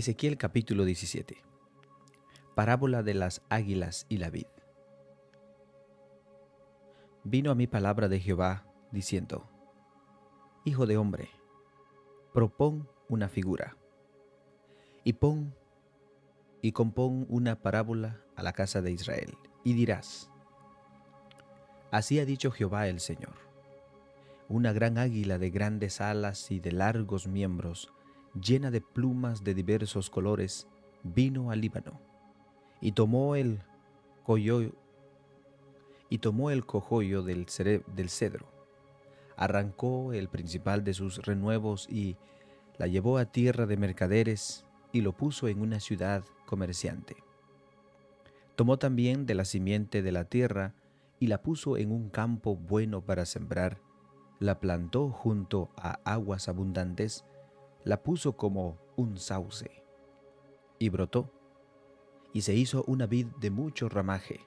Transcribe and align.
Ezequiel 0.00 0.38
capítulo 0.38 0.86
17 0.86 1.42
Parábola 2.54 3.02
de 3.02 3.12
las 3.12 3.42
águilas 3.50 4.06
y 4.08 4.16
la 4.16 4.30
vid. 4.30 4.46
Vino 7.22 7.50
a 7.50 7.54
mí 7.54 7.66
palabra 7.66 8.08
de 8.08 8.18
Jehová 8.18 8.64
diciendo, 8.92 9.46
Hijo 10.64 10.86
de 10.86 10.96
hombre, 10.96 11.28
propón 12.32 12.88
una 13.10 13.28
figura 13.28 13.76
y 15.04 15.12
pon 15.12 15.54
y 16.62 16.72
compón 16.72 17.26
una 17.28 17.60
parábola 17.60 18.22
a 18.36 18.42
la 18.42 18.54
casa 18.54 18.80
de 18.80 18.92
Israel 18.92 19.36
y 19.64 19.74
dirás, 19.74 20.30
Así 21.90 22.18
ha 22.20 22.24
dicho 22.24 22.50
Jehová 22.50 22.88
el 22.88 23.00
Señor, 23.00 23.34
una 24.48 24.72
gran 24.72 24.96
águila 24.96 25.36
de 25.36 25.50
grandes 25.50 26.00
alas 26.00 26.50
y 26.50 26.58
de 26.58 26.72
largos 26.72 27.26
miembros, 27.26 27.92
llena 28.34 28.70
de 28.70 28.80
plumas 28.80 29.44
de 29.44 29.54
diversos 29.54 30.10
colores, 30.10 30.68
vino 31.02 31.50
al 31.50 31.60
Líbano 31.60 32.00
y 32.80 32.92
tomó 32.92 33.36
el 33.36 33.60
coyo 34.24 34.72
y 36.08 36.18
tomó 36.18 36.50
el 36.50 36.64
del, 36.64 37.46
del 37.94 38.08
cedro, 38.08 38.46
arrancó 39.36 40.12
el 40.12 40.28
principal 40.28 40.82
de 40.84 40.94
sus 40.94 41.18
renuevos 41.18 41.88
y 41.88 42.16
la 42.78 42.86
llevó 42.86 43.18
a 43.18 43.26
tierra 43.26 43.66
de 43.66 43.76
mercaderes 43.76 44.64
y 44.92 45.02
lo 45.02 45.12
puso 45.12 45.46
en 45.48 45.60
una 45.60 45.78
ciudad 45.78 46.24
comerciante. 46.46 47.16
Tomó 48.56 48.78
también 48.78 49.24
de 49.24 49.34
la 49.34 49.44
simiente 49.44 50.02
de 50.02 50.12
la 50.12 50.24
tierra 50.24 50.74
y 51.20 51.28
la 51.28 51.42
puso 51.42 51.76
en 51.76 51.92
un 51.92 52.10
campo 52.10 52.56
bueno 52.56 53.02
para 53.02 53.24
sembrar, 53.24 53.78
la 54.38 54.58
plantó 54.58 55.10
junto 55.10 55.70
a 55.76 56.00
aguas 56.04 56.48
abundantes, 56.48 57.24
la 57.84 58.02
puso 58.02 58.36
como 58.36 58.78
un 58.96 59.16
sauce, 59.18 59.82
y 60.78 60.88
brotó, 60.88 61.30
y 62.32 62.42
se 62.42 62.54
hizo 62.54 62.84
una 62.86 63.06
vid 63.06 63.26
de 63.40 63.50
mucho 63.50 63.88
ramaje, 63.88 64.40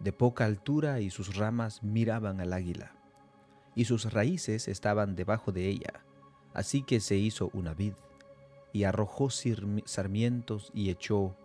de 0.00 0.12
poca 0.12 0.44
altura 0.44 1.00
y 1.00 1.10
sus 1.10 1.36
ramas 1.36 1.82
miraban 1.82 2.40
al 2.40 2.52
águila, 2.52 2.92
y 3.74 3.84
sus 3.84 4.12
raíces 4.12 4.68
estaban 4.68 5.16
debajo 5.16 5.52
de 5.52 5.68
ella, 5.68 6.04
así 6.54 6.82
que 6.82 7.00
se 7.00 7.16
hizo 7.16 7.50
una 7.52 7.74
vid, 7.74 7.94
y 8.72 8.84
arrojó 8.84 9.28
sarmientos 9.30 10.70
y 10.74 10.90
echó 10.90 11.36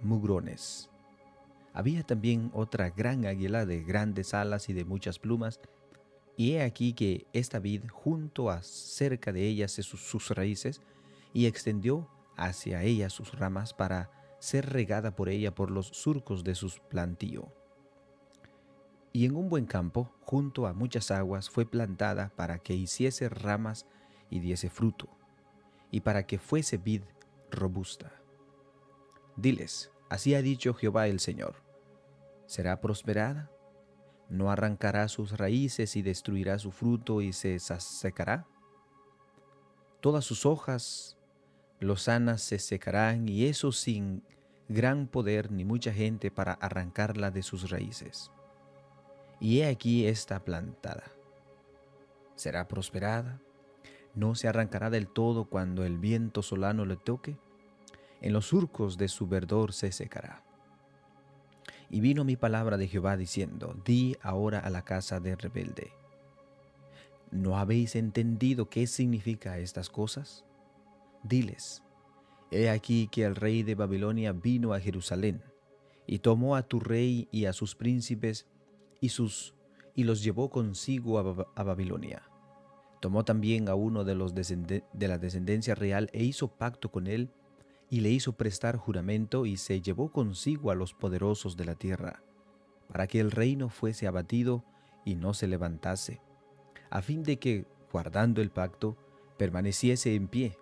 mugrones. 0.00 0.90
Había 1.74 2.02
también 2.02 2.50
otra 2.54 2.90
gran 2.90 3.24
águila 3.24 3.64
de 3.66 3.82
grandes 3.82 4.34
alas 4.34 4.68
y 4.68 4.72
de 4.72 4.84
muchas 4.84 5.18
plumas, 5.18 5.60
y 6.36 6.52
he 6.52 6.62
aquí 6.62 6.92
que 6.92 7.26
esta 7.32 7.58
vid 7.58 7.84
junto 7.90 8.50
a 8.50 8.62
cerca 8.62 9.32
de 9.32 9.46
ella 9.46 9.68
sus, 9.68 10.00
sus 10.00 10.30
raíces 10.30 10.80
y 11.32 11.46
extendió 11.46 12.08
hacia 12.36 12.82
ella 12.82 13.10
sus 13.10 13.38
ramas 13.38 13.74
para 13.74 14.10
ser 14.38 14.70
regada 14.70 15.14
por 15.14 15.28
ella 15.28 15.54
por 15.54 15.70
los 15.70 15.88
surcos 15.88 16.42
de 16.42 16.54
sus 16.54 16.80
plantío. 16.80 17.52
Y 19.12 19.26
en 19.26 19.36
un 19.36 19.48
buen 19.50 19.66
campo, 19.66 20.10
junto 20.22 20.66
a 20.66 20.72
muchas 20.72 21.10
aguas, 21.10 21.50
fue 21.50 21.66
plantada 21.66 22.32
para 22.34 22.58
que 22.58 22.74
hiciese 22.74 23.28
ramas 23.28 23.86
y 24.30 24.40
diese 24.40 24.70
fruto, 24.70 25.08
y 25.90 26.00
para 26.00 26.26
que 26.26 26.38
fuese 26.38 26.78
vid 26.78 27.02
robusta. 27.50 28.10
Diles, 29.36 29.92
así 30.08 30.34
ha 30.34 30.40
dicho 30.40 30.72
Jehová 30.72 31.08
el 31.08 31.20
Señor, 31.20 31.62
¿será 32.46 32.80
prosperada? 32.80 33.50
No 34.32 34.50
arrancará 34.50 35.08
sus 35.08 35.36
raíces 35.36 35.94
y 35.94 36.00
destruirá 36.00 36.58
su 36.58 36.72
fruto 36.72 37.20
y 37.20 37.34
se 37.34 37.58
secará. 37.58 38.46
Todas 40.00 40.24
sus 40.24 40.46
hojas 40.46 41.18
lozanas 41.80 42.40
se 42.40 42.58
secarán 42.58 43.28
y 43.28 43.44
eso 43.44 43.72
sin 43.72 44.22
gran 44.68 45.06
poder 45.06 45.52
ni 45.52 45.66
mucha 45.66 45.92
gente 45.92 46.30
para 46.30 46.54
arrancarla 46.54 47.30
de 47.30 47.42
sus 47.42 47.70
raíces. 47.70 48.32
Y 49.38 49.60
he 49.60 49.66
aquí 49.66 50.06
esta 50.06 50.42
plantada. 50.42 51.12
Será 52.34 52.66
prosperada, 52.68 53.38
no 54.14 54.34
se 54.34 54.48
arrancará 54.48 54.88
del 54.88 55.08
todo 55.08 55.44
cuando 55.44 55.84
el 55.84 55.98
viento 55.98 56.42
solano 56.42 56.86
le 56.86 56.96
toque, 56.96 57.36
en 58.22 58.32
los 58.32 58.46
surcos 58.46 58.96
de 58.96 59.08
su 59.08 59.26
verdor 59.26 59.74
se 59.74 59.92
secará. 59.92 60.42
Y 61.92 62.00
vino 62.00 62.24
mi 62.24 62.36
palabra 62.36 62.78
de 62.78 62.88
Jehová 62.88 63.18
diciendo, 63.18 63.76
di 63.84 64.16
ahora 64.22 64.58
a 64.60 64.70
la 64.70 64.82
casa 64.82 65.20
de 65.20 65.36
rebelde, 65.36 65.92
¿no 67.30 67.58
habéis 67.58 67.96
entendido 67.96 68.70
qué 68.70 68.86
significa 68.86 69.58
estas 69.58 69.90
cosas? 69.90 70.42
Diles, 71.22 71.82
he 72.50 72.70
aquí 72.70 73.08
que 73.12 73.24
el 73.24 73.36
rey 73.36 73.62
de 73.62 73.74
Babilonia 73.74 74.32
vino 74.32 74.72
a 74.72 74.80
Jerusalén, 74.80 75.42
y 76.06 76.20
tomó 76.20 76.56
a 76.56 76.62
tu 76.62 76.80
rey 76.80 77.28
y 77.30 77.44
a 77.44 77.52
sus 77.52 77.74
príncipes, 77.74 78.46
y, 79.02 79.10
sus, 79.10 79.54
y 79.94 80.04
los 80.04 80.24
llevó 80.24 80.48
consigo 80.48 81.18
a, 81.18 81.62
Babilonia. 81.62 82.22
Tomó 83.02 83.26
también 83.26 83.68
a 83.68 83.74
uno 83.74 84.04
de 84.04 84.14
los 84.14 84.34
de 84.34 84.82
la 84.94 85.18
descendencia 85.18 85.74
real 85.74 86.08
e 86.14 86.24
hizo 86.24 86.48
pacto 86.48 86.90
con 86.90 87.06
él, 87.06 87.28
y 87.92 88.00
le 88.00 88.08
hizo 88.08 88.32
prestar 88.32 88.78
juramento 88.78 89.44
y 89.44 89.58
se 89.58 89.82
llevó 89.82 90.10
consigo 90.10 90.70
a 90.70 90.74
los 90.74 90.94
poderosos 90.94 91.58
de 91.58 91.66
la 91.66 91.74
tierra, 91.74 92.22
para 92.88 93.06
que 93.06 93.20
el 93.20 93.30
reino 93.30 93.68
fuese 93.68 94.06
abatido 94.06 94.64
y 95.04 95.14
no 95.14 95.34
se 95.34 95.46
levantase, 95.46 96.22
a 96.88 97.02
fin 97.02 97.22
de 97.22 97.38
que, 97.38 97.66
guardando 97.92 98.40
el 98.40 98.50
pacto, 98.50 98.96
permaneciese 99.36 100.14
en 100.14 100.28
pie, 100.28 100.56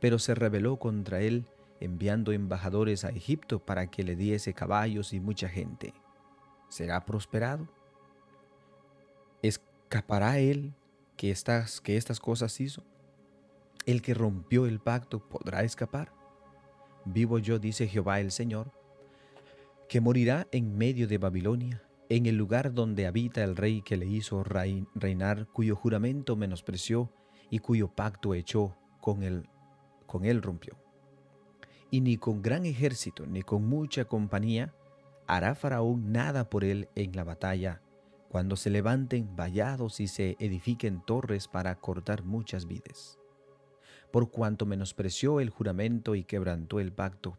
pero 0.00 0.18
se 0.18 0.34
rebeló 0.34 0.78
contra 0.78 1.20
él, 1.20 1.44
enviando 1.78 2.32
embajadores 2.32 3.04
a 3.04 3.10
Egipto 3.10 3.58
para 3.58 3.88
que 3.88 4.02
le 4.02 4.16
diese 4.16 4.54
caballos 4.54 5.12
y 5.12 5.20
mucha 5.20 5.50
gente. 5.50 5.92
¿Será 6.70 7.04
prosperado? 7.04 7.68
¿Escapará 9.42 10.38
él 10.38 10.72
que 11.18 11.32
estas, 11.32 11.82
que 11.82 11.98
estas 11.98 12.18
cosas 12.18 12.58
hizo? 12.62 12.82
¿El 13.84 14.00
que 14.00 14.14
rompió 14.14 14.64
el 14.64 14.80
pacto 14.80 15.28
podrá 15.28 15.64
escapar? 15.64 16.21
Vivo 17.04 17.38
yo, 17.38 17.58
dice 17.58 17.88
Jehová 17.88 18.20
el 18.20 18.30
Señor, 18.30 18.70
que 19.88 20.00
morirá 20.00 20.46
en 20.52 20.76
medio 20.76 21.08
de 21.08 21.18
Babilonia, 21.18 21.82
en 22.08 22.26
el 22.26 22.36
lugar 22.36 22.72
donde 22.72 23.06
habita 23.06 23.42
el 23.42 23.56
rey 23.56 23.82
que 23.82 23.96
le 23.96 24.06
hizo 24.06 24.44
reinar, 24.44 25.48
cuyo 25.48 25.74
juramento 25.74 26.36
menospreció 26.36 27.10
y 27.50 27.58
cuyo 27.58 27.88
pacto 27.88 28.34
echó 28.34 28.76
con 29.00 29.22
él, 29.22 29.48
con 30.06 30.24
él 30.24 30.42
rompió. 30.42 30.76
Y 31.90 32.00
ni 32.00 32.16
con 32.18 32.40
gran 32.40 32.64
ejército, 32.66 33.26
ni 33.26 33.42
con 33.42 33.66
mucha 33.66 34.04
compañía, 34.04 34.72
hará 35.26 35.54
Faraón 35.54 36.12
nada 36.12 36.48
por 36.48 36.64
él 36.64 36.88
en 36.94 37.16
la 37.16 37.24
batalla, 37.24 37.82
cuando 38.28 38.56
se 38.56 38.70
levanten 38.70 39.36
vallados 39.36 40.00
y 40.00 40.06
se 40.06 40.36
edifiquen 40.38 41.02
torres 41.04 41.48
para 41.48 41.74
cortar 41.74 42.22
muchas 42.24 42.66
vides 42.66 43.21
por 44.12 44.30
cuanto 44.30 44.66
menospreció 44.66 45.40
el 45.40 45.48
juramento 45.50 46.14
y 46.14 46.22
quebrantó 46.22 46.78
el 46.78 46.92
pacto, 46.92 47.38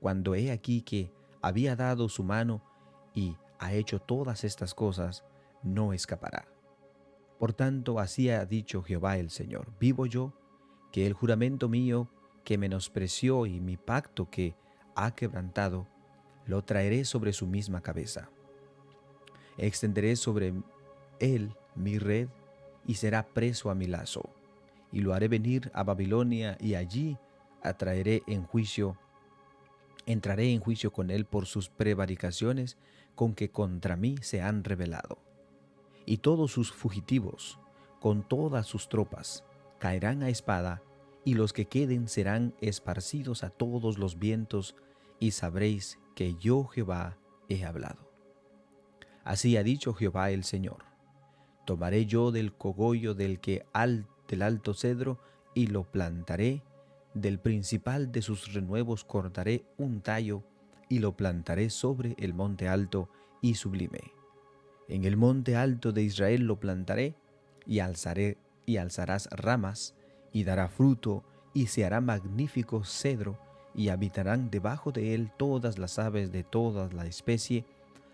cuando 0.00 0.34
he 0.34 0.50
aquí 0.50 0.80
que 0.80 1.12
había 1.42 1.76
dado 1.76 2.08
su 2.08 2.24
mano 2.24 2.62
y 3.12 3.36
ha 3.58 3.74
hecho 3.74 4.00
todas 4.00 4.42
estas 4.42 4.74
cosas, 4.74 5.22
no 5.62 5.92
escapará. 5.92 6.48
Por 7.38 7.52
tanto, 7.52 8.00
así 8.00 8.30
ha 8.30 8.44
dicho 8.46 8.82
Jehová 8.82 9.18
el 9.18 9.30
Señor, 9.30 9.70
vivo 9.78 10.06
yo, 10.06 10.32
que 10.92 11.06
el 11.06 11.12
juramento 11.12 11.68
mío 11.68 12.08
que 12.42 12.56
menospreció 12.56 13.44
y 13.44 13.60
mi 13.60 13.76
pacto 13.76 14.30
que 14.30 14.56
ha 14.94 15.14
quebrantado, 15.14 15.86
lo 16.46 16.62
traeré 16.62 17.04
sobre 17.04 17.32
su 17.32 17.46
misma 17.46 17.82
cabeza. 17.82 18.30
Extenderé 19.58 20.16
sobre 20.16 20.54
él 21.18 21.54
mi 21.74 21.98
red 21.98 22.28
y 22.86 22.94
será 22.94 23.26
preso 23.26 23.70
a 23.70 23.74
mi 23.74 23.86
lazo 23.86 24.30
y 24.94 25.00
lo 25.00 25.12
haré 25.12 25.26
venir 25.26 25.72
a 25.74 25.82
Babilonia 25.82 26.56
y 26.60 26.76
allí 26.76 27.18
atraeré 27.64 28.22
en 28.28 28.44
juicio, 28.44 28.96
entraré 30.06 30.52
en 30.52 30.60
juicio 30.60 30.92
con 30.92 31.10
él 31.10 31.24
por 31.24 31.46
sus 31.46 31.68
prevaricaciones 31.68 32.78
con 33.16 33.34
que 33.34 33.50
contra 33.50 33.96
mí 33.96 34.14
se 34.22 34.40
han 34.40 34.62
rebelado. 34.62 35.18
Y 36.06 36.18
todos 36.18 36.52
sus 36.52 36.70
fugitivos, 36.70 37.58
con 37.98 38.22
todas 38.22 38.68
sus 38.68 38.88
tropas, 38.88 39.42
caerán 39.80 40.22
a 40.22 40.28
espada, 40.28 40.80
y 41.24 41.34
los 41.34 41.52
que 41.52 41.64
queden 41.64 42.06
serán 42.06 42.54
esparcidos 42.60 43.42
a 43.42 43.50
todos 43.50 43.98
los 43.98 44.20
vientos, 44.20 44.76
y 45.18 45.32
sabréis 45.32 45.98
que 46.14 46.36
yo 46.36 46.66
Jehová 46.66 47.18
he 47.48 47.64
hablado. 47.64 48.08
Así 49.24 49.56
ha 49.56 49.64
dicho 49.64 49.92
Jehová 49.92 50.30
el 50.30 50.44
Señor. 50.44 50.84
Tomaré 51.64 52.06
yo 52.06 52.30
del 52.30 52.52
cogollo 52.52 53.14
del 53.14 53.40
que 53.40 53.66
al 53.72 54.06
del 54.28 54.42
alto 54.42 54.74
cedro 54.74 55.18
y 55.54 55.68
lo 55.68 55.84
plantaré, 55.84 56.62
del 57.14 57.38
principal 57.38 58.10
de 58.10 58.22
sus 58.22 58.52
renuevos 58.52 59.04
cortaré 59.04 59.64
un 59.76 60.00
tallo 60.00 60.42
y 60.88 60.98
lo 60.98 61.16
plantaré 61.16 61.70
sobre 61.70 62.14
el 62.18 62.34
monte 62.34 62.68
alto 62.68 63.08
y 63.40 63.54
sublime. 63.54 64.12
En 64.88 65.04
el 65.04 65.16
monte 65.16 65.56
alto 65.56 65.92
de 65.92 66.02
Israel 66.02 66.46
lo 66.46 66.58
plantaré 66.58 67.14
y 67.66 67.78
alzaré 67.78 68.38
y 68.66 68.76
alzarás 68.78 69.28
ramas 69.30 69.94
y 70.32 70.44
dará 70.44 70.68
fruto 70.68 71.24
y 71.54 71.68
se 71.68 71.84
hará 71.84 72.00
magnífico 72.00 72.84
cedro, 72.84 73.38
y 73.76 73.88
habitarán 73.88 74.50
debajo 74.50 74.92
de 74.92 75.14
él 75.14 75.32
todas 75.36 75.78
las 75.78 75.98
aves 75.98 76.30
de 76.30 76.44
toda 76.44 76.88
la 76.92 77.06
especie, 77.06 77.64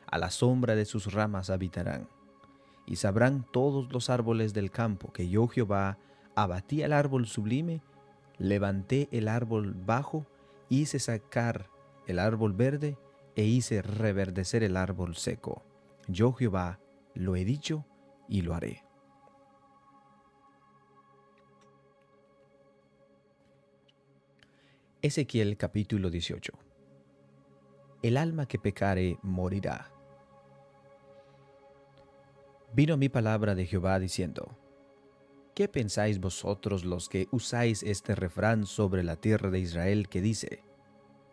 a 0.07 0.19
la 0.19 0.31
sombra 0.31 0.75
de 0.75 0.85
sus 0.85 1.13
ramas 1.13 1.51
habitarán. 1.51 2.09
Y 2.91 2.97
sabrán 2.97 3.47
todos 3.53 3.93
los 3.93 4.11
árboles 4.11 4.53
del 4.53 4.73
campo 4.73 5.13
que 5.13 5.29
yo 5.29 5.47
Jehová 5.47 5.97
abatí 6.35 6.83
el 6.83 6.93
árbol 6.93 7.29
sublime, 7.29 7.85
levanté 8.37 9.09
el 9.13 9.29
árbol 9.29 9.75
bajo, 9.75 10.27
hice 10.69 10.99
sacar 10.99 11.71
el 12.09 12.19
árbol 12.19 12.53
verde, 12.53 12.99
e 13.37 13.45
hice 13.45 13.81
reverdecer 13.81 14.65
el 14.65 14.77
árbol 14.77 15.15
seco. 15.15 15.63
Yo 16.09 16.33
Jehová 16.33 16.81
lo 17.15 17.37
he 17.37 17.45
dicho 17.45 17.87
y 18.29 18.43
lo 18.43 18.55
haré. 18.55 18.83
Ezequiel 25.01 25.57
capítulo 25.57 26.11
18 26.11 26.53
El 28.03 28.17
alma 28.17 28.47
que 28.47 28.59
pecare 28.59 29.17
morirá. 29.23 30.00
Vino 32.73 32.97
mi 32.97 33.09
palabra 33.09 33.57
de 33.57 33.67
Jehová 33.67 33.99
diciendo, 33.99 34.57
¿Qué 35.55 35.67
pensáis 35.67 36.21
vosotros 36.21 36.85
los 36.85 37.09
que 37.09 37.27
usáis 37.33 37.83
este 37.83 38.15
refrán 38.15 38.65
sobre 38.65 39.03
la 39.03 39.17
tierra 39.17 39.51
de 39.51 39.59
Israel 39.59 40.09
que 40.09 40.21
dice, 40.21 40.63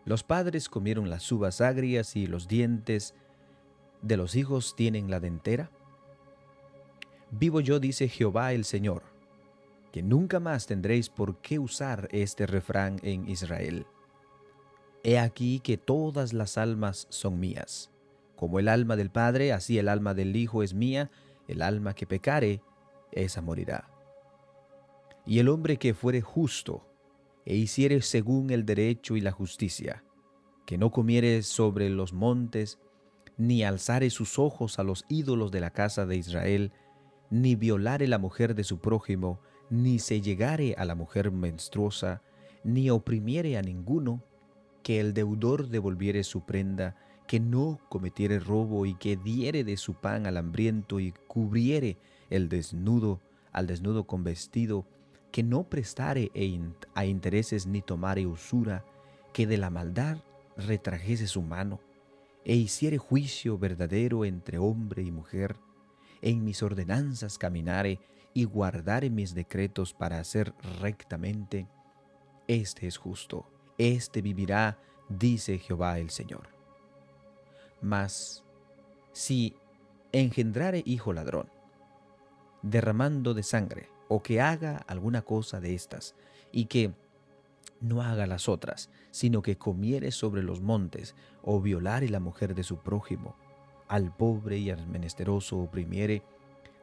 Los 0.04 0.24
padres 0.24 0.68
comieron 0.68 1.08
las 1.08 1.30
uvas 1.30 1.60
agrias 1.60 2.16
y 2.16 2.26
los 2.26 2.48
dientes 2.48 3.14
de 4.02 4.16
los 4.16 4.34
hijos 4.34 4.74
tienen 4.74 5.10
la 5.10 5.20
dentera? 5.20 5.70
Vivo 7.30 7.60
yo, 7.60 7.78
dice 7.78 8.08
Jehová 8.08 8.52
el 8.52 8.64
Señor, 8.64 9.04
que 9.92 10.02
nunca 10.02 10.40
más 10.40 10.66
tendréis 10.66 11.08
por 11.08 11.40
qué 11.40 11.60
usar 11.60 12.08
este 12.10 12.46
refrán 12.46 12.98
en 13.02 13.28
Israel. 13.28 13.86
He 15.04 15.20
aquí 15.20 15.60
que 15.60 15.78
todas 15.78 16.32
las 16.32 16.58
almas 16.58 17.06
son 17.10 17.38
mías. 17.38 17.92
Como 18.34 18.58
el 18.58 18.68
alma 18.68 18.96
del 18.96 19.10
Padre, 19.10 19.52
así 19.52 19.78
el 19.78 19.88
alma 19.88 20.14
del 20.14 20.34
Hijo 20.36 20.62
es 20.62 20.74
mía, 20.74 21.10
el 21.48 21.62
alma 21.62 21.94
que 21.94 22.06
pecare, 22.06 22.62
esa 23.10 23.40
morirá. 23.40 23.88
Y 25.26 25.40
el 25.40 25.48
hombre 25.48 25.78
que 25.78 25.94
fuere 25.94 26.20
justo, 26.20 26.86
e 27.44 27.56
hiciere 27.56 28.02
según 28.02 28.50
el 28.50 28.64
derecho 28.64 29.16
y 29.16 29.20
la 29.20 29.32
justicia, 29.32 30.04
que 30.66 30.78
no 30.78 30.90
comiere 30.90 31.42
sobre 31.42 31.88
los 31.88 32.12
montes, 32.12 32.78
ni 33.38 33.64
alzare 33.64 34.10
sus 34.10 34.38
ojos 34.38 34.78
a 34.78 34.82
los 34.82 35.04
ídolos 35.08 35.50
de 35.50 35.60
la 35.60 35.70
casa 35.70 36.04
de 36.04 36.16
Israel, 36.16 36.72
ni 37.30 37.54
violare 37.54 38.06
la 38.06 38.18
mujer 38.18 38.54
de 38.54 38.64
su 38.64 38.80
prójimo, 38.80 39.40
ni 39.70 39.98
se 39.98 40.20
llegare 40.20 40.74
a 40.76 40.84
la 40.84 40.94
mujer 40.94 41.30
menstruosa, 41.30 42.22
ni 42.64 42.90
oprimiere 42.90 43.56
a 43.56 43.62
ninguno, 43.62 44.22
que 44.82 45.00
el 45.00 45.14
deudor 45.14 45.68
devolviere 45.68 46.24
su 46.24 46.44
prenda, 46.44 46.96
que 47.28 47.38
no 47.38 47.78
cometiere 47.88 48.40
robo 48.40 48.86
y 48.86 48.94
que 48.94 49.16
diere 49.16 49.62
de 49.62 49.76
su 49.76 49.94
pan 49.94 50.26
al 50.26 50.36
hambriento 50.36 50.98
y 50.98 51.12
cubriere 51.28 51.96
el 52.30 52.48
desnudo 52.48 53.20
al 53.52 53.66
desnudo 53.66 54.06
con 54.06 54.24
vestido, 54.24 54.86
que 55.32 55.42
no 55.42 55.64
prestare 55.64 56.30
e 56.34 56.60
a 56.94 57.04
intereses 57.04 57.66
ni 57.66 57.82
tomare 57.82 58.26
usura, 58.26 58.84
que 59.32 59.46
de 59.46 59.58
la 59.58 59.70
maldad 59.70 60.18
retrajese 60.56 61.26
su 61.26 61.42
mano, 61.42 61.80
e 62.44 62.54
hiciere 62.54 62.98
juicio 62.98 63.58
verdadero 63.58 64.24
entre 64.24 64.58
hombre 64.58 65.02
y 65.02 65.10
mujer, 65.10 65.56
en 66.22 66.44
mis 66.44 66.62
ordenanzas 66.62 67.36
caminare 67.36 68.00
y 68.32 68.44
guardare 68.44 69.10
mis 69.10 69.34
decretos 69.34 69.92
para 69.92 70.18
hacer 70.18 70.54
rectamente, 70.80 71.68
este 72.46 72.86
es 72.86 72.96
justo, 72.96 73.50
este 73.76 74.22
vivirá, 74.22 74.78
dice 75.08 75.58
Jehová 75.58 75.98
el 75.98 76.10
Señor. 76.10 76.57
Mas, 77.80 78.44
si 79.12 79.54
engendrare 80.12 80.82
hijo 80.84 81.12
ladrón, 81.12 81.48
derramando 82.62 83.34
de 83.34 83.42
sangre, 83.42 83.88
o 84.08 84.22
que 84.22 84.40
haga 84.40 84.78
alguna 84.86 85.22
cosa 85.22 85.60
de 85.60 85.74
estas, 85.74 86.14
y 86.50 86.66
que 86.66 86.92
no 87.80 88.02
haga 88.02 88.26
las 88.26 88.48
otras, 88.48 88.90
sino 89.10 89.42
que 89.42 89.58
comiere 89.58 90.10
sobre 90.10 90.42
los 90.42 90.60
montes, 90.60 91.14
o 91.42 91.60
violare 91.60 92.08
la 92.08 92.20
mujer 92.20 92.54
de 92.54 92.64
su 92.64 92.78
prójimo, 92.78 93.36
al 93.86 94.14
pobre 94.14 94.58
y 94.58 94.70
al 94.70 94.86
menesteroso 94.86 95.58
oprimiere, 95.58 96.22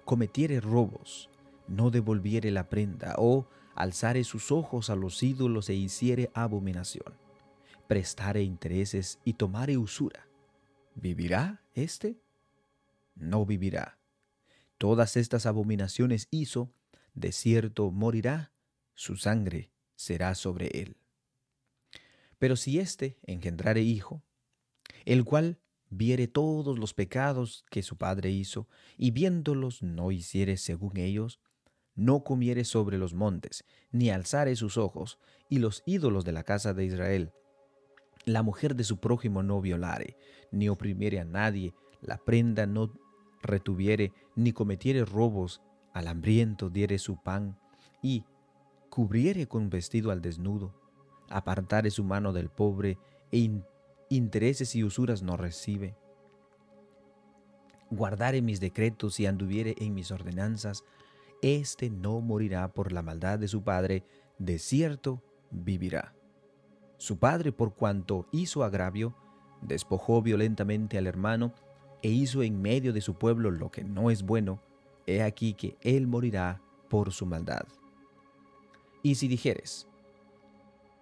cometiere 0.06 0.62
robos, 0.62 1.30
no 1.68 1.90
devolviere 1.90 2.52
la 2.52 2.70
prenda, 2.70 3.16
o 3.18 3.48
alzare 3.76 4.24
sus 4.24 4.52
ojos 4.52 4.90
a 4.90 4.96
los 4.96 5.22
ídolos 5.22 5.70
e 5.70 5.74
hiciere 5.74 6.32
abominación, 6.34 7.14
prestare 7.88 8.42
intereses 8.42 9.20
y 9.26 9.34
tomare 9.34 9.78
usura, 9.78 10.28
¿vivirá 10.96 11.62
éste? 11.74 12.20
No 13.16 13.46
vivirá. 13.46 14.00
Todas 14.78 15.16
estas 15.16 15.46
abominaciones 15.46 16.28
hizo, 16.32 16.74
de 17.14 17.32
cierto 17.32 17.92
morirá, 17.92 18.52
su 18.94 19.16
sangre 19.16 19.72
será 19.96 20.36
sobre 20.36 20.68
él. 20.68 20.98
Pero 22.40 22.56
si 22.56 22.80
éste 22.80 23.18
engendrare 23.24 23.82
hijo, 23.82 24.24
el 25.06 25.24
cual 25.24 25.60
viere 25.90 26.28
todos 26.28 26.78
los 26.78 26.94
pecados 26.94 27.66
que 27.70 27.84
su 27.84 27.98
padre 27.98 28.32
hizo, 28.32 28.68
y 28.98 29.12
viéndolos 29.12 29.82
no 29.82 30.12
hiciere 30.12 30.58
según 30.58 30.98
ellos, 30.98 31.40
no 31.96 32.24
comiere 32.24 32.66
sobre 32.66 32.98
los 32.98 33.14
montes, 33.14 33.64
ni 33.92 34.10
alzare 34.10 34.56
sus 34.56 34.78
ojos, 34.78 35.20
y 35.50 35.60
los 35.60 35.84
ídolos 35.86 36.26
de 36.26 36.34
la 36.34 36.44
casa 36.44 36.74
de 36.74 36.86
Israel, 36.86 37.32
la 38.26 38.44
mujer 38.44 38.76
de 38.76 38.84
su 38.84 38.98
prójimo 38.98 39.44
no 39.44 39.62
violare, 39.62 40.18
ni 40.52 40.68
oprimiere 40.70 41.20
a 41.20 41.26
nadie, 41.26 41.74
la 42.02 42.18
prenda 42.18 42.66
no 42.66 42.92
retuviere, 43.42 44.12
ni 44.36 44.52
cometiere 44.52 45.06
robos, 45.06 45.62
al 45.94 46.08
hambriento 46.08 46.70
diere 46.70 46.98
su 46.98 47.22
pan, 47.22 47.58
y 48.02 48.26
cubriere 48.90 49.48
con 49.48 49.70
vestido 49.70 50.12
al 50.12 50.22
desnudo, 50.22 50.74
apartare 51.30 51.92
su 51.92 52.04
mano 52.04 52.34
del 52.34 52.50
pobre, 52.50 52.98
e 53.32 53.50
intereses 54.10 54.76
y 54.76 54.84
usuras 54.84 55.22
no 55.22 55.38
recibe. 55.38 55.96
Guardare 57.92 58.42
mis 58.42 58.60
decretos 58.60 59.20
y 59.20 59.26
anduviere 59.26 59.76
en 59.78 59.94
mis 59.94 60.12
ordenanzas, 60.12 60.84
éste 61.42 61.90
no 61.90 62.22
morirá 62.22 62.68
por 62.74 62.92
la 62.92 63.04
maldad 63.04 63.38
de 63.40 63.48
su 63.48 63.64
padre, 63.64 64.04
de 64.40 64.58
cierto 64.58 65.22
vivirá. 65.52 66.15
Su 66.98 67.18
padre, 67.18 67.52
por 67.52 67.76
cuanto 67.76 68.28
hizo 68.32 68.64
agravio, 68.64 69.16
despojó 69.62 70.22
violentamente 70.22 70.98
al 70.98 71.08
hermano, 71.08 71.54
e 72.02 72.10
hizo 72.10 72.44
en 72.44 72.62
medio 72.62 72.94
de 72.94 73.02
su 73.02 73.16
pueblo 73.16 73.52
lo 73.52 73.72
que 73.72 73.84
no 73.84 74.12
es 74.12 74.24
bueno, 74.24 74.62
he 75.08 75.24
aquí 75.24 75.54
que 75.54 75.76
él 75.82 76.08
morirá 76.08 76.62
por 76.90 77.12
su 77.12 77.26
maldad. 77.26 77.66
Y 79.02 79.16
si 79.16 79.28
dijeres, 79.28 79.88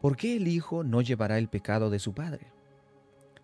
¿por 0.01 0.17
qué 0.17 0.37
el 0.37 0.47
Hijo 0.47 0.83
no 0.83 1.01
llevará 1.01 1.37
el 1.37 1.49
pecado 1.49 1.89
de 1.89 1.99
su 1.99 2.13
Padre? 2.13 2.51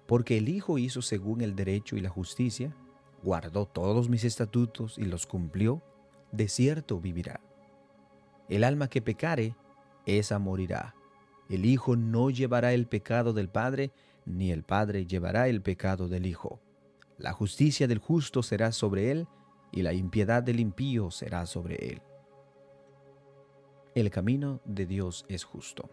Porque 0.08 0.38
el 0.38 0.50
Hijo 0.50 0.78
hizo 0.78 1.02
según 1.02 1.42
el 1.42 1.56
derecho 1.56 1.96
y 1.96 2.02
la 2.02 2.10
justicia, 2.10 2.76
guardó 3.24 3.66
todos 3.66 4.10
mis 4.10 4.24
estatutos 4.24 4.98
y 4.98 5.06
los 5.06 5.28
cumplió, 5.28 5.82
de 6.32 6.48
cierto 6.48 7.00
vivirá. 7.00 7.42
El 8.48 8.64
alma 8.64 8.88
que 8.88 9.02
pecare, 9.02 9.56
esa 10.06 10.40
morirá. 10.40 10.96
El 11.50 11.66
Hijo 11.66 11.96
no 11.96 12.30
llevará 12.30 12.74
el 12.74 12.86
pecado 12.86 13.34
del 13.34 13.50
Padre, 13.50 13.92
ni 14.26 14.52
el 14.52 14.64
Padre 14.64 15.08
llevará 15.08 15.48
el 15.48 15.62
pecado 15.62 16.08
del 16.08 16.28
Hijo. 16.28 16.62
La 17.18 17.34
justicia 17.34 17.88
del 17.88 17.98
justo 17.98 18.44
será 18.44 18.72
sobre 18.72 19.12
él, 19.12 19.28
y 19.72 19.82
la 19.82 19.94
impiedad 19.94 20.44
del 20.44 20.60
impío 20.60 21.12
será 21.12 21.46
sobre 21.48 21.76
él. 21.76 22.02
El 23.96 24.12
camino 24.12 24.62
de 24.66 24.86
Dios 24.86 25.26
es 25.28 25.44
justo. 25.44 25.90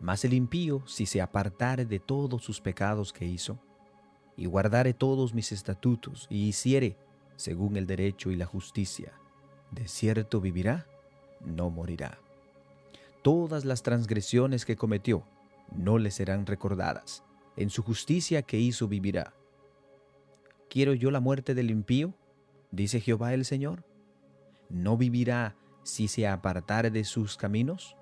Mas 0.00 0.24
el 0.24 0.32
impío, 0.32 0.82
si 0.86 1.06
se 1.06 1.20
apartare 1.20 1.84
de 1.84 1.98
todos 1.98 2.42
sus 2.42 2.60
pecados 2.60 3.12
que 3.12 3.26
hizo, 3.26 3.58
y 4.36 4.46
guardare 4.46 4.94
todos 4.94 5.34
mis 5.34 5.52
estatutos, 5.52 6.26
y 6.30 6.48
hiciere 6.48 6.96
según 7.36 7.76
el 7.76 7.86
derecho 7.86 8.30
y 8.30 8.36
la 8.36 8.46
justicia, 8.46 9.12
de 9.70 9.86
cierto 9.86 10.40
vivirá, 10.40 10.86
no 11.40 11.70
morirá. 11.70 12.18
Todas 13.22 13.64
las 13.64 13.82
transgresiones 13.82 14.64
que 14.64 14.76
cometió 14.76 15.24
no 15.72 15.98
le 15.98 16.10
serán 16.10 16.46
recordadas. 16.46 17.24
En 17.56 17.70
su 17.70 17.82
justicia 17.82 18.42
que 18.42 18.58
hizo 18.58 18.88
vivirá. 18.88 19.34
¿Quiero 20.70 20.94
yo 20.94 21.10
la 21.10 21.20
muerte 21.20 21.54
del 21.54 21.70
impío? 21.70 22.14
Dice 22.70 23.00
Jehová 23.00 23.34
el 23.34 23.44
Señor. 23.44 23.84
¿No 24.68 24.96
vivirá 24.96 25.56
si 25.82 26.08
se 26.08 26.28
apartare 26.28 26.90
de 26.90 27.04
sus 27.04 27.36
caminos? 27.36 27.96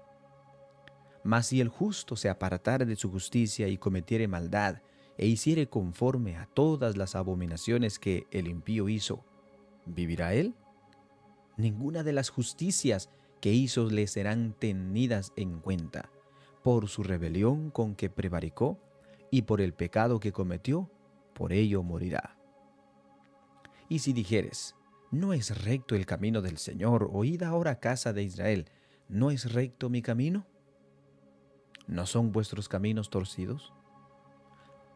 Mas 1.23 1.47
si 1.47 1.61
el 1.61 1.69
justo 1.69 2.17
se 2.17 2.29
apartare 2.29 2.85
de 2.85 2.97
su 2.97 3.11
justicia 3.11 3.69
y 3.69 3.79
cometiere 3.79 4.29
maldad, 4.29 4.83
e 5.19 5.27
hiciere 5.27 5.69
conforme 5.69 6.37
a 6.37 6.47
todas 6.47 6.97
las 6.97 7.15
abominaciones 7.15 7.99
que 7.99 8.27
el 8.31 8.49
impío 8.49 8.89
hizo, 8.89 9.25
¿vivirá 9.87 10.35
él? 10.35 10.55
Ninguna 11.57 12.03
de 12.03 12.13
las 12.13 12.29
justicias 12.29 13.11
que 13.40 13.52
hizo 13.52 13.88
le 13.90 14.07
serán 14.07 14.55
tenidas 14.59 15.33
en 15.37 15.61
cuenta, 15.61 16.11
por 16.62 16.88
su 16.88 17.02
rebelión 17.02 17.71
con 17.71 17.95
que 17.95 18.11
prevaricó 18.11 18.78
y 19.31 19.43
por 19.43 19.61
el 19.61 19.73
pecado 19.73 20.21
que 20.21 20.33
cometió, 20.33 20.90
por 21.35 21.52
ello 21.52 21.83
morirá. 21.83 22.37
Y 23.88 24.00
si 24.00 24.12
dijeres, 24.12 24.75
no 25.11 25.33
es 25.33 25.62
recto 25.62 25.95
el 25.95 26.07
camino 26.07 26.43
del 26.43 26.59
Señor, 26.59 27.09
oíd 27.12 27.43
ahora 27.43 27.78
casa 27.78 28.12
de 28.12 28.23
Israel, 28.23 28.71
¿no 29.09 29.31
es 29.31 29.52
recto 29.52 29.88
mi 29.88 30.02
camino? 30.02 30.47
¿No 31.87 32.07
son 32.07 32.33
vuestros 32.33 32.69
caminos 32.69 33.11
torcidos? 33.11 33.73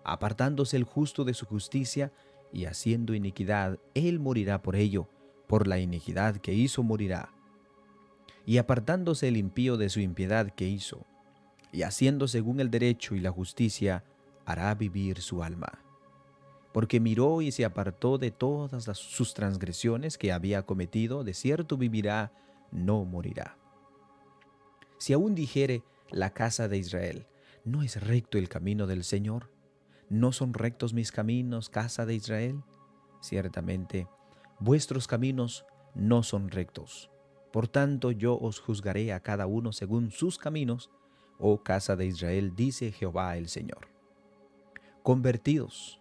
Apartándose 0.03 0.77
el 0.77 0.85
justo 0.85 1.25
de 1.25 1.35
su 1.35 1.47
justicia 1.47 2.13
y 2.53 2.65
haciendo 2.65 3.15
iniquidad, 3.15 3.79
él 3.95 4.19
morirá 4.19 4.63
por 4.63 4.75
ello, 4.75 5.09
por 5.47 5.69
la 5.69 5.79
iniquidad 5.79 6.39
que 6.39 6.53
hizo 6.53 6.83
morirá. 6.83 7.33
Y 8.47 8.59
apartándose 8.59 9.29
el 9.29 9.37
impío 9.37 9.77
de 9.77 9.89
su 9.89 10.01
impiedad 10.01 10.51
que 10.51 10.69
hizo, 10.69 11.07
y 11.73 11.83
haciendo 11.83 12.27
según 12.29 12.61
el 12.61 12.71
derecho 12.71 13.15
y 13.15 13.21
la 13.21 13.31
justicia, 13.31 14.05
hará 14.45 14.75
vivir 14.75 15.21
su 15.21 15.43
alma. 15.43 15.85
Porque 16.73 17.01
miró 17.01 17.43
y 17.43 17.53
se 17.53 17.65
apartó 17.65 18.19
de 18.19 18.31
todas 18.31 18.85
sus 18.97 19.35
transgresiones 19.35 20.19
que 20.19 20.33
había 20.33 20.63
cometido, 20.63 21.25
de 21.25 21.35
cierto 21.35 21.77
vivirá, 21.77 22.33
no 22.71 23.05
morirá. 23.05 23.57
Si 24.99 25.13
aún 25.13 25.35
dijere 25.35 25.83
la 26.11 26.31
casa 26.31 26.69
de 26.69 26.79
Israel, 26.79 27.27
¿no 27.65 27.83
es 27.83 28.01
recto 28.01 28.39
el 28.39 28.49
camino 28.49 28.87
del 28.87 29.05
Señor? 29.05 29.51
¿No 30.09 30.33
son 30.33 30.55
rectos 30.55 30.93
mis 30.93 31.13
caminos, 31.13 31.71
casa 31.71 32.05
de 32.07 32.15
Israel? 32.15 32.63
Ciertamente, 33.21 34.09
vuestros 34.59 35.07
caminos 35.07 35.65
no 35.95 36.23
son 36.23 36.51
rectos. 36.51 37.11
Por 37.53 37.69
tanto, 37.69 38.11
yo 38.11 38.39
os 38.39 38.61
juzgaré 38.61 39.13
a 39.13 39.21
cada 39.21 39.47
uno 39.47 39.73
según 39.73 40.11
sus 40.11 40.39
caminos, 40.39 40.91
oh 41.39 41.63
casa 41.63 41.97
de 41.97 42.07
Israel, 42.07 42.55
dice 42.55 42.93
Jehová 42.93 43.37
el 43.37 43.49
Señor. 43.49 43.89
Convertidos 45.03 46.01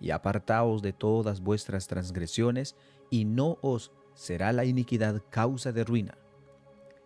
y 0.00 0.10
apartaos 0.10 0.82
de 0.82 0.92
todas 0.92 1.40
vuestras 1.40 1.86
transgresiones, 1.86 2.76
y 3.10 3.24
no 3.24 3.58
os 3.60 3.92
será 4.14 4.52
la 4.52 4.64
iniquidad 4.64 5.22
causa 5.30 5.72
de 5.72 5.84
ruina 5.84 6.16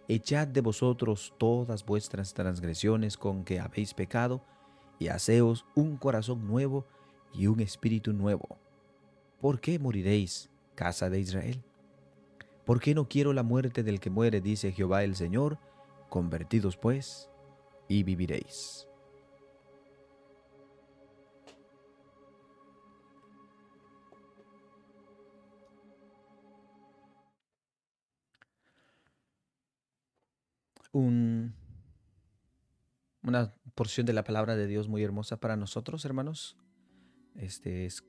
Echad 0.06 0.48
de 0.48 0.60
vosotros 0.60 1.32
todas 1.38 1.86
vuestras 1.86 2.34
transgresiones 2.34 3.16
con 3.16 3.42
que 3.42 3.58
habéis 3.58 3.94
pecado, 3.94 4.42
y 4.98 5.08
haceos 5.08 5.64
un 5.74 5.96
corazón 5.96 6.46
nuevo 6.46 6.86
y 7.32 7.46
un 7.46 7.60
espíritu 7.60 8.12
nuevo. 8.12 8.58
¿Por 9.40 9.60
qué 9.60 9.78
moriréis, 9.78 10.50
casa 10.74 11.08
de 11.08 11.20
Israel? 11.20 11.64
¿Por 12.64 12.80
qué 12.80 12.94
no 12.94 13.08
quiero 13.08 13.32
la 13.32 13.42
muerte 13.42 13.82
del 13.82 14.00
que 14.00 14.10
muere, 14.10 14.40
dice 14.40 14.72
Jehová 14.72 15.04
el 15.04 15.16
Señor? 15.16 15.58
Convertidos 16.08 16.76
pues, 16.76 17.30
y 17.88 18.02
viviréis. 18.02 18.88
una 30.94 31.52
porción 33.74 34.06
de 34.06 34.12
la 34.12 34.22
palabra 34.22 34.54
de 34.54 34.66
Dios 34.66 34.88
muy 34.88 35.02
hermosa 35.02 35.38
para 35.38 35.56
nosotros, 35.56 36.04
hermanos. 36.04 36.56
Este 37.34 37.86
es 37.86 38.04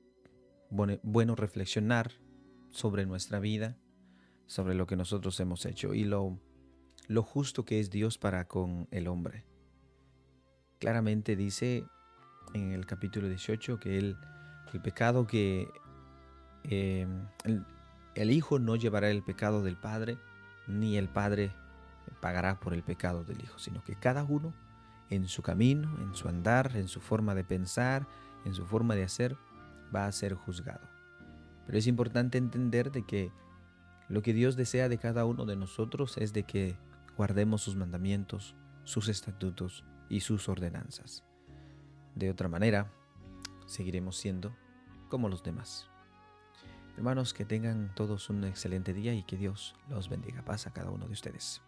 bueno, 0.70 1.34
reflexionar 1.34 2.12
sobre 2.70 3.06
nuestra 3.06 3.40
vida, 3.40 3.76
sobre 4.46 4.74
lo 4.74 4.86
que 4.86 4.96
nosotros 4.96 5.38
hemos 5.40 5.66
hecho 5.66 5.94
y 5.94 6.04
lo, 6.04 6.38
lo 7.08 7.22
justo 7.22 7.64
que 7.64 7.80
es 7.80 7.90
Dios 7.90 8.18
para 8.18 8.46
con 8.46 8.88
el 8.90 9.08
hombre. 9.08 9.44
Claramente 10.78 11.36
dice 11.36 11.84
en 12.54 12.72
el 12.72 12.86
capítulo 12.86 13.28
18 13.28 13.78
que 13.78 13.98
el, 13.98 14.16
el 14.72 14.80
pecado 14.80 15.26
que 15.26 15.68
em, 16.64 17.26
el, 17.44 17.64
el 18.14 18.30
Hijo 18.30 18.58
no 18.58 18.76
llevará 18.76 19.10
el 19.10 19.22
pecado 19.22 19.62
del 19.62 19.76
Padre, 19.76 20.18
ni 20.66 20.96
el 20.96 21.08
Padre 21.08 21.52
pagará 22.20 22.60
por 22.60 22.72
el 22.74 22.82
pecado 22.82 23.24
del 23.24 23.42
Hijo, 23.42 23.58
sino 23.58 23.82
que 23.82 23.96
cada 23.96 24.24
uno 24.24 24.54
en 25.10 25.28
su 25.28 25.42
camino, 25.42 25.96
en 26.00 26.14
su 26.14 26.28
andar, 26.28 26.76
en 26.76 26.88
su 26.88 27.00
forma 27.00 27.34
de 27.34 27.44
pensar, 27.44 28.06
en 28.44 28.54
su 28.54 28.66
forma 28.66 28.94
de 28.94 29.04
hacer, 29.04 29.36
va 29.94 30.06
a 30.06 30.12
ser 30.12 30.34
juzgado. 30.34 30.88
Pero 31.66 31.78
es 31.78 31.86
importante 31.86 32.38
entender 32.38 32.90
de 32.90 33.04
que 33.04 33.32
lo 34.08 34.22
que 34.22 34.32
Dios 34.32 34.56
desea 34.56 34.88
de 34.88 34.98
cada 34.98 35.24
uno 35.24 35.46
de 35.46 35.56
nosotros 35.56 36.16
es 36.18 36.32
de 36.32 36.44
que 36.44 36.76
guardemos 37.16 37.62
sus 37.62 37.76
mandamientos, 37.76 38.54
sus 38.84 39.08
estatutos 39.08 39.84
y 40.08 40.20
sus 40.20 40.48
ordenanzas. 40.48 41.24
De 42.14 42.30
otra 42.30 42.48
manera, 42.48 42.92
seguiremos 43.66 44.16
siendo 44.16 44.54
como 45.08 45.28
los 45.28 45.42
demás. 45.42 45.88
Hermanos, 46.96 47.34
que 47.34 47.44
tengan 47.44 47.94
todos 47.94 48.30
un 48.30 48.44
excelente 48.44 48.94
día 48.94 49.12
y 49.12 49.22
que 49.22 49.36
Dios 49.36 49.74
los 49.88 50.08
bendiga. 50.08 50.42
Paz 50.44 50.66
a 50.66 50.72
cada 50.72 50.90
uno 50.90 51.06
de 51.06 51.12
ustedes. 51.12 51.60